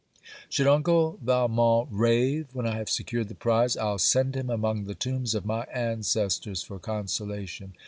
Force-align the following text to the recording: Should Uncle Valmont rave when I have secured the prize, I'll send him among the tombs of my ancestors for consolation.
Should 0.49 0.65
Uncle 0.65 1.19
Valmont 1.21 1.87
rave 1.91 2.47
when 2.55 2.65
I 2.65 2.75
have 2.77 2.89
secured 2.89 3.27
the 3.27 3.35
prize, 3.35 3.77
I'll 3.77 3.99
send 3.99 4.33
him 4.35 4.49
among 4.49 4.85
the 4.85 4.95
tombs 4.95 5.35
of 5.35 5.45
my 5.45 5.65
ancestors 5.65 6.63
for 6.63 6.79
consolation. 6.79 7.73